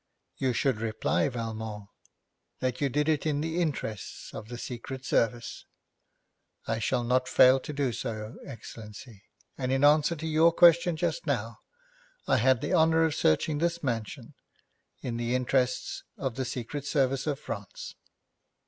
[0.37, 1.87] 'You should reply, Valmont,
[2.59, 5.65] that you did it in the interests of the Secret Service.'
[6.65, 9.21] 'I shall not fail to do so, Excellency,
[9.59, 11.59] and in answer to your question just now,
[12.25, 14.33] I had the honour of searching this mansion
[15.03, 17.93] in the interests of the Secret Service of France.'